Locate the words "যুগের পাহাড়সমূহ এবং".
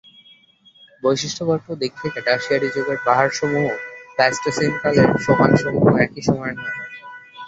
2.75-3.77